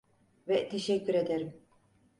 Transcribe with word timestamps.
Ve 0.47 0.69
teşekkür 0.69 1.13
ederim. 1.13 1.53